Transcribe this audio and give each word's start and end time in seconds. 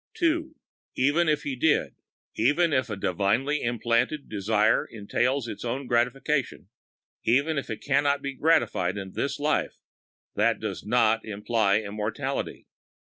(2) 0.15 0.55
Even 0.95 1.29
if 1.29 1.43
He 1.43 1.55
did—even 1.55 2.73
if 2.73 2.89
a 2.89 2.95
divinely 2.95 3.61
implanted 3.61 4.27
desire 4.27 4.89
entail 4.91 5.39
its 5.45 5.63
own 5.63 5.85
gratification—even 5.85 7.57
if 7.59 7.69
it 7.69 7.83
can 7.83 8.03
not 8.03 8.19
be 8.23 8.33
gratified 8.33 8.97
in 8.97 9.11
this 9.11 9.37
life—that 9.37 10.59
does 10.59 10.83
not 10.83 11.23
imply 11.23 11.81
immortality. 11.81 12.65